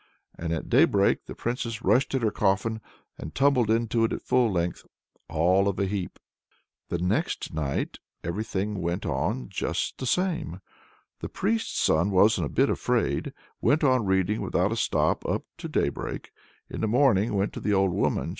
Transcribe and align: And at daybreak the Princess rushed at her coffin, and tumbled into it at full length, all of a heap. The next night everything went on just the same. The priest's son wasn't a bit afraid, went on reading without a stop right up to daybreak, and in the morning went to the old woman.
And 0.35 0.51
at 0.51 0.67
daybreak 0.67 1.27
the 1.27 1.35
Princess 1.35 1.83
rushed 1.83 2.15
at 2.15 2.23
her 2.23 2.31
coffin, 2.31 2.81
and 3.19 3.35
tumbled 3.35 3.69
into 3.69 4.03
it 4.03 4.11
at 4.11 4.23
full 4.23 4.51
length, 4.51 4.83
all 5.29 5.67
of 5.67 5.77
a 5.77 5.85
heap. 5.85 6.17
The 6.89 6.97
next 6.97 7.53
night 7.53 7.99
everything 8.23 8.81
went 8.81 9.05
on 9.05 9.47
just 9.49 9.99
the 9.99 10.07
same. 10.07 10.59
The 11.19 11.29
priest's 11.29 11.79
son 11.79 12.09
wasn't 12.09 12.47
a 12.47 12.49
bit 12.49 12.71
afraid, 12.71 13.31
went 13.61 13.83
on 13.83 14.07
reading 14.07 14.41
without 14.41 14.71
a 14.71 14.75
stop 14.75 15.23
right 15.23 15.35
up 15.35 15.43
to 15.59 15.67
daybreak, 15.69 16.31
and 16.67 16.77
in 16.77 16.81
the 16.81 16.87
morning 16.87 17.35
went 17.35 17.53
to 17.53 17.59
the 17.59 17.75
old 17.75 17.91
woman. 17.93 18.29